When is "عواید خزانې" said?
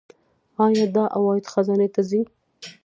1.17-1.87